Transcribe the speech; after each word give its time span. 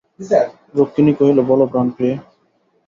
রুক্মিণী 0.75 1.13
কহিল, 1.19 1.37
বলো 1.49 1.65
প্রাণপ্রিয়ে। 1.71 2.15